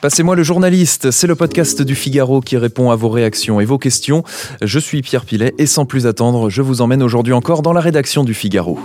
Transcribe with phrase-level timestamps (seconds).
[0.00, 3.78] Passez-moi le journaliste, c'est le podcast du Figaro qui répond à vos réactions et vos
[3.78, 4.22] questions.
[4.62, 7.80] Je suis Pierre Pilet et sans plus attendre, je vous emmène aujourd'hui encore dans la
[7.80, 8.78] rédaction du Figaro.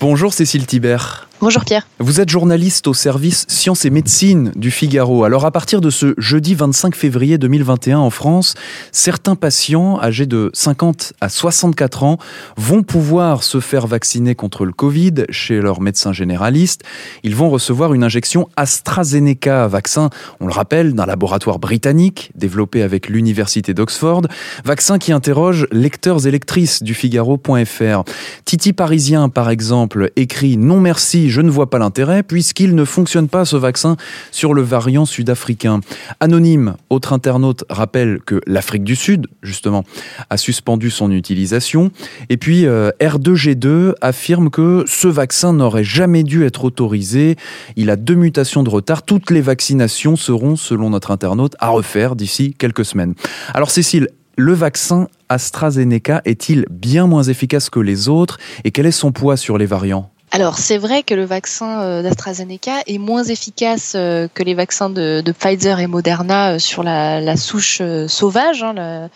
[0.00, 1.29] Bonjour Cécile Thibert.
[1.42, 1.88] Bonjour Pierre.
[1.98, 5.24] Vous êtes journaliste au service Sciences et Médecine du Figaro.
[5.24, 8.56] Alors à partir de ce jeudi 25 février 2021 en France,
[8.92, 12.18] certains patients âgés de 50 à 64 ans
[12.58, 16.82] vont pouvoir se faire vacciner contre le Covid chez leur médecin généraliste.
[17.22, 20.10] Ils vont recevoir une injection AstraZeneca, vaccin,
[20.40, 24.26] on le rappelle, d'un laboratoire britannique développé avec l'université d'Oxford,
[24.66, 28.04] vaccin qui interroge lecteurs et lectrices du Figaro.fr.
[28.44, 33.28] Titi Parisien par exemple écrit non merci je ne vois pas l'intérêt puisqu'il ne fonctionne
[33.28, 33.96] pas ce vaccin
[34.30, 35.80] sur le variant sud-africain.
[36.20, 39.84] Anonyme, autre internaute rappelle que l'Afrique du Sud, justement,
[40.28, 41.90] a suspendu son utilisation.
[42.28, 47.36] Et puis euh, R2G2 affirme que ce vaccin n'aurait jamais dû être autorisé.
[47.76, 49.02] Il a deux mutations de retard.
[49.02, 53.14] Toutes les vaccinations seront, selon notre internaute, à refaire d'ici quelques semaines.
[53.54, 58.90] Alors Cécile, le vaccin AstraZeneca est-il bien moins efficace que les autres et quel est
[58.90, 60.10] son poids sur les variants?
[60.32, 64.88] Alors, c'est vrai que le vaccin euh, d'AstraZeneca est moins efficace euh, que les vaccins
[64.88, 69.08] de, Pfizer et Moderna euh, sur la, souche sauvage, hein,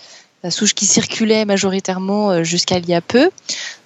[0.43, 3.31] la, souche qui circulait majoritairement jusqu'à il y a peu.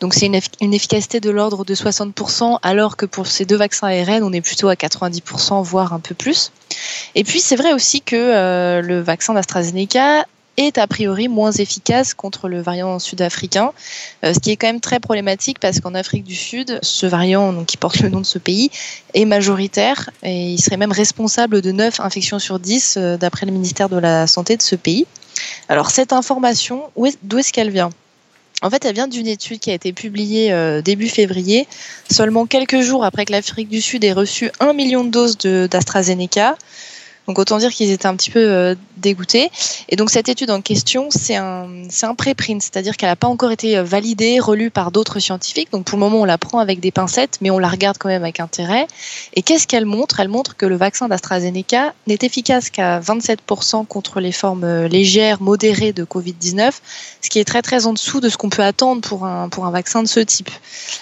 [0.00, 4.22] Donc, c'est une, efficacité de l'ordre de 60%, alors que pour ces deux vaccins ARN,
[4.22, 6.50] on est plutôt à 90%, voire un peu plus.
[7.14, 10.24] Et puis, c'est vrai aussi que le vaccin d'AstraZeneca
[10.58, 13.72] est a priori moins efficace contre le variant sud-africain,
[14.24, 17.52] euh, ce qui est quand même très problématique parce qu'en Afrique du Sud, ce variant
[17.52, 18.70] donc, qui porte le nom de ce pays
[19.14, 23.52] est majoritaire et il serait même responsable de 9 infections sur 10 euh, d'après le
[23.52, 25.06] ministère de la Santé de ce pays.
[25.68, 26.82] Alors cette information,
[27.22, 27.90] d'où est-ce qu'elle vient?
[28.60, 31.68] En fait, elle vient d'une étude qui a été publiée euh, début février,
[32.10, 36.56] seulement quelques jours après que l'Afrique du Sud ait reçu un million de doses d'AstraZeneca.
[37.28, 39.50] Donc autant dire qu'ils étaient un petit peu euh, dégoûtés.
[39.90, 41.68] Et donc cette étude en question, c'est un,
[42.02, 45.70] un préprint, c'est-à-dire qu'elle n'a pas encore été euh, validée, relue par d'autres scientifiques.
[45.70, 48.08] Donc pour le moment, on la prend avec des pincettes, mais on la regarde quand
[48.08, 48.86] même avec intérêt.
[49.34, 50.20] Et qu'est-ce qu'elle montre?
[50.20, 55.42] Elle montre que le vaccin d'AstraZeneca n'est efficace qu'à 27% contre les formes euh, légères,
[55.42, 56.72] modérées de Covid-19,
[57.20, 59.66] ce qui est très très en dessous de ce qu'on peut attendre pour un, pour
[59.66, 60.50] un vaccin de ce type.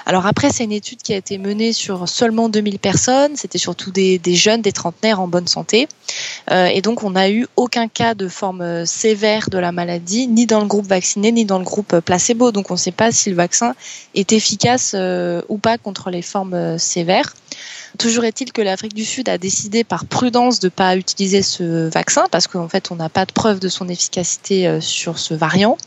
[0.07, 3.93] Alors après, c'est une étude qui a été menée sur seulement 2000 personnes, c'était surtout
[3.93, 5.87] des, des jeunes, des trentenaires en bonne santé.
[6.51, 10.29] Euh, et donc, on n'a eu aucun cas de forme euh, sévère de la maladie,
[10.29, 12.53] ni dans le groupe vacciné, ni dans le groupe euh, placebo.
[12.53, 13.75] Donc, on ne sait pas si le vaccin
[14.15, 14.95] est efficace
[15.49, 17.35] ou pas contre les formes sévères.
[17.99, 21.89] Toujours est-il que l'Afrique du Sud a décidé par prudence de ne pas utiliser ce
[21.89, 25.79] vaccin parce qu'en fait on n'a pas de preuve de son efficacité sur ce variant.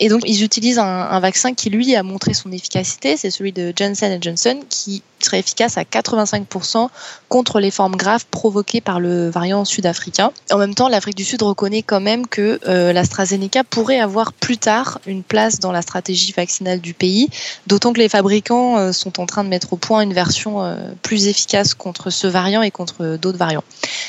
[0.00, 3.72] Et donc ils utilisent un, vaccin qui lui a montré son efficacité, c'est celui de
[3.76, 6.88] Johnson Johnson qui serait efficace à 85%
[7.28, 10.30] contre les formes graves provoquées par le variant sud-africain.
[10.50, 14.58] En même temps, l'Afrique du Sud reconnaît quand même que euh, l'AstraZeneca pourrait avoir plus
[14.58, 17.28] tard une place dans la stratégie vaccinale du pays,
[17.66, 20.76] d'autant que les fabricants euh, sont en train de mettre au point une version euh,
[21.02, 23.64] plus efficace contre ce variant et contre d'autres variants.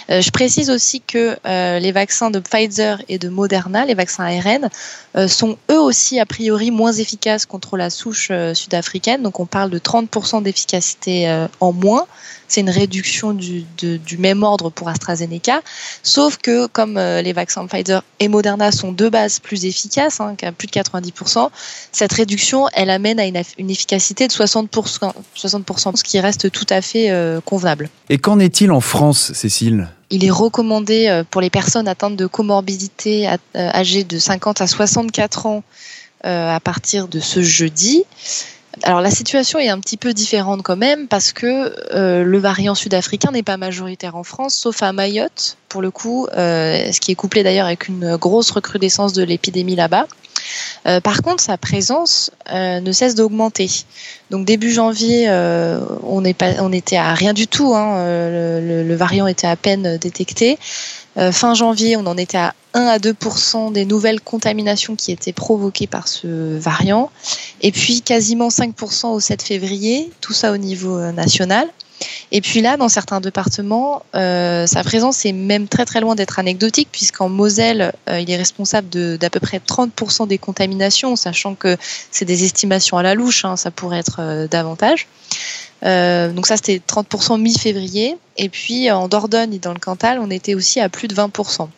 [0.09, 4.69] je précise aussi que les vaccins de Pfizer et de Moderna, les vaccins ARN,
[5.27, 9.21] sont eux aussi a priori moins efficaces contre la souche sud-africaine.
[9.21, 12.05] Donc on parle de 30% d'efficacité euh, en moins.
[12.47, 13.66] C'est une réduction du,
[14.19, 15.61] même ordre pour AstraZeneca,
[16.03, 20.35] sauf que comme euh, les vaccins Pfizer et Moderna sont de base plus efficaces, hein,
[20.43, 21.49] à plus de 90%,
[21.91, 26.81] cette réduction, elle amène à une, efficacité de 60%, 60%, ce qui reste tout à
[26.81, 27.89] fait euh, convenable.
[28.09, 29.87] Et qu'en est-il en France, Cécile?
[30.11, 35.63] Il est recommandé pour les personnes atteintes de comorbidité âgées de 50 à 64 ans
[36.23, 38.03] à partir de ce jeudi.
[38.83, 42.75] Alors la situation est un petit peu différente quand même parce que euh, le variant
[42.75, 47.11] sud-africain n'est pas majoritaire en France, sauf à Mayotte pour le coup, euh, ce qui
[47.11, 50.07] est couplé d'ailleurs avec une grosse recrudescence de l'épidémie là-bas.
[50.87, 53.69] Euh, par contre, sa présence ne cesse d'augmenter.
[54.29, 55.29] Donc début janvier,
[56.03, 57.75] on, était à rien du tout.
[57.75, 60.57] Hein, le, variant était à peine détecté.
[61.32, 65.88] Fin janvier, on en était à 1 à 2% des nouvelles contaminations qui étaient provoquées
[65.88, 67.09] par ce variant,
[67.62, 71.67] et puis quasiment 5% au 7 février, tout ça au niveau euh, national.
[72.34, 76.38] Et puis là, dans certains départements, euh, sa présence est même très très loin d'être
[76.38, 81.78] anecdotique, puisqu'en Moselle, euh, il est responsable d'à peu près 30% des contaminations, sachant que
[82.12, 85.08] c'est des estimations à la louche, hein, ça pourrait être davantage.
[85.81, 88.17] Donc ça, c'était 30% mi-février.
[88.37, 91.69] Et puis en Dordogne et dans le Cantal, on était aussi à plus de 20%.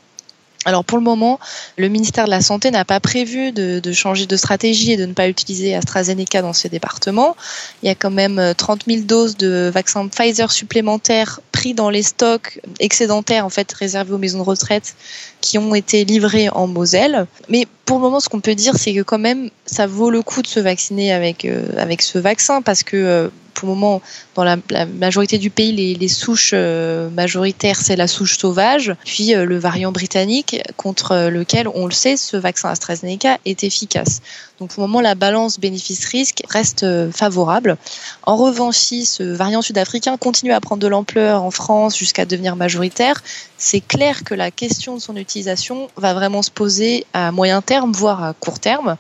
[0.68, 1.40] Alors pour le moment,
[1.78, 5.14] le ministère de la Santé n'a pas prévu de, changer de stratégie et de ne
[5.14, 7.38] pas utiliser AstraZeneca dans ces départements.
[7.82, 12.04] Il y a quand même 30 000 doses de vaccins Pfizer supplémentaires pris dans les
[12.04, 14.96] stocks excédentaires en fait réservés aux maisons de retraite
[15.40, 17.28] qui ont été livrés en Moselle.
[17.48, 20.22] Mais pour le moment, ce qu'on peut dire, c'est que quand même, ça vaut le
[20.22, 24.02] coup de se vacciner avec, euh, avec ce vaccin parce que euh, pour le moment,
[24.36, 29.46] dans la, majorité du pays, les, souches euh, majoritaires, c'est la souche sauvage, puis euh,
[29.46, 34.22] le variant britannique, contre euh, lequel, on le sait, ce vaccin AstraZeneca est efficace.
[34.60, 37.78] Donc pour le moment, la balance bénéfice-risque reste favorable.
[38.24, 42.56] En revanche, si ce variant sud-africain continue à prendre de l'ampleur en France jusqu'à devenir
[42.56, 43.22] majoritaire,
[43.58, 47.92] c'est clair que la question de son utilisation va vraiment se poser à moyen terme,
[47.92, 48.98] voire à court terme.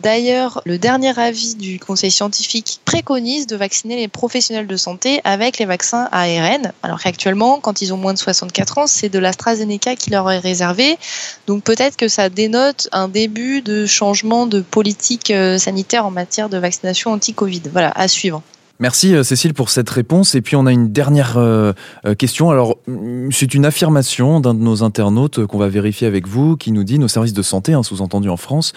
[0.00, 5.58] D'ailleurs, le dernier avis du Conseil scientifique préconise de vacciner les professionnels de santé avec
[5.58, 6.72] les vaccins ARN.
[6.82, 10.38] Alors qu'actuellement, quand ils ont moins de 64 ans, c'est de l'AstraZeneca qui leur est
[10.38, 10.96] réservé.
[11.46, 16.48] Donc peut-être que ça dénote un début de changement de politique euh, sanitaire en matière
[16.48, 17.62] de vaccination anti-Covid.
[17.72, 18.42] Voilà, à suivre.
[18.80, 20.34] Merci euh, Cécile pour cette réponse.
[20.34, 21.72] Et puis on a une dernière euh,
[22.06, 22.50] euh, question.
[22.50, 26.72] Alors mm, c'est une affirmation d'un de nos internautes qu'on va vérifier avec vous qui
[26.72, 28.72] nous dit nos services de santé, hein, sous-entendu en France,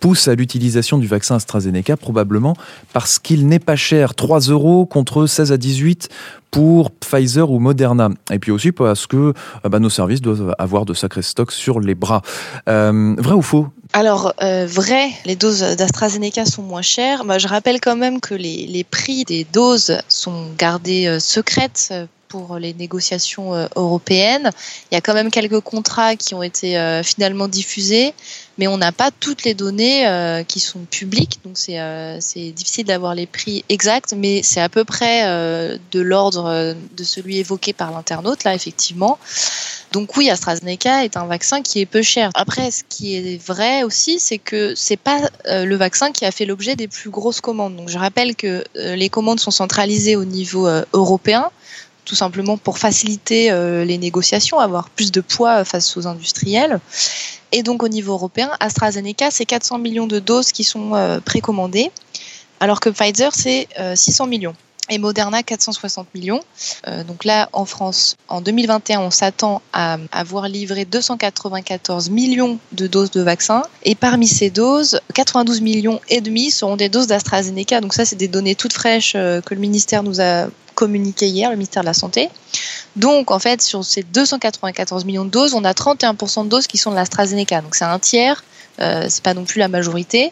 [0.00, 2.56] poussent à l'utilisation du vaccin AstraZeneca probablement
[2.92, 6.08] parce qu'il n'est pas cher, 3 euros contre 16 à 18
[6.50, 8.10] pour Pfizer ou Moderna.
[8.30, 9.32] Et puis aussi parce que
[9.64, 12.22] bah, nos services doivent avoir de sacrés stocks sur les bras.
[12.66, 13.68] vrai ou faux?
[13.92, 17.22] Alors, euh, vrai, les doses d'AstraZeneca sont moins chères.
[17.38, 21.94] Je rappelle quand même que les, les prix des doses sont gardés euh, secrètes
[22.28, 24.50] pour les négociations euh, européennes.
[24.90, 28.14] Il y a quand même quelques contrats qui ont été euh, finalement diffusés,
[28.58, 33.14] mais on n'a pas toutes les données euh, qui sont publiques, donc c'est difficile d'avoir
[33.14, 38.44] les prix exacts, mais c'est à peu près de l'ordre de celui évoqué par l'internaute,
[38.44, 39.18] là, effectivement.
[39.92, 42.30] Donc oui, AstraZeneca est un vaccin qui est peu cher.
[42.34, 46.46] Après, ce qui est vrai aussi, c'est que c'est pas le vaccin qui a fait
[46.46, 47.76] l'objet des plus grosses commandes.
[47.76, 51.50] Donc je rappelle que les commandes sont centralisées au niveau européen
[52.06, 56.80] tout simplement pour faciliter euh, les négociations, avoir plus de poids face aux industriels.
[57.52, 61.90] Et donc au niveau européen, AstraZeneca, c'est 400 millions de doses qui sont euh, précommandées,
[62.60, 64.54] alors que Pfizer, c'est 600 euh, millions
[64.88, 66.44] et Moderna 460 millions.
[67.08, 73.10] donc là, en France, en 2021, on s'attend à avoir livré 294 millions de doses
[73.10, 73.64] de vaccins.
[73.82, 77.80] Et parmi ces doses, 92 millions et demi seront des doses d'AstraZeneca.
[77.80, 81.56] Donc ça, c'est des données toutes fraîches que le ministère nous a communiqué hier, le
[81.56, 82.30] ministère de la Santé.
[82.94, 86.78] Donc, en fait, sur ces 294 millions de doses, on a 31% de doses qui
[86.78, 87.62] sont de l'AstraZeneca.
[87.62, 88.44] Donc, c'est un tiers.
[88.78, 90.30] Euh, c'est pas non plus la majorité.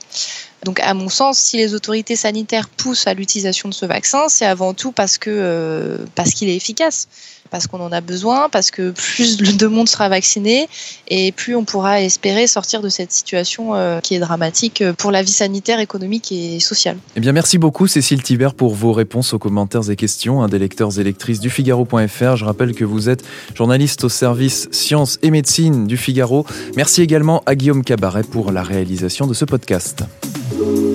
[0.64, 4.46] Donc, à mon sens, si les autorités sanitaires poussent à l'utilisation de ce vaccin, c'est
[4.46, 7.08] avant tout parce que euh, parce qu'il est efficace
[7.54, 10.68] parce qu'on en a besoin, parce que plus de monde sera vacciné
[11.06, 15.22] et plus on pourra espérer sortir de cette situation euh, qui est dramatique pour la
[15.22, 16.96] vie sanitaire, économique et sociale.
[17.14, 20.58] Eh bien, merci beaucoup Cécile Thibert pour vos réponses aux commentaires et questions un des
[20.58, 22.34] lecteurs et lectrices du Figaro.fr.
[22.34, 23.22] Je rappelle que vous êtes
[23.54, 26.44] journaliste au service sciences et médecine du Figaro.
[26.76, 30.02] Merci également à Guillaume Cabaret pour la réalisation de ce podcast.
[30.56, 30.93] Thank you.